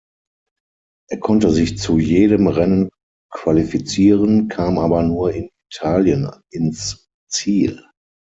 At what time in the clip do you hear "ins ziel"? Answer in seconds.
6.49-7.85